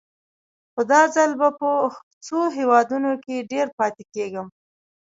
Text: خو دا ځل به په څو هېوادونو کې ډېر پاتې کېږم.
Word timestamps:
خو 0.73 0.81
دا 0.91 1.01
ځل 1.15 1.31
به 1.39 1.49
په 1.59 1.69
څو 2.25 2.39
هېوادونو 2.57 3.11
کې 3.23 3.47
ډېر 3.51 3.67
پاتې 3.77 4.03
کېږم. 4.13 4.47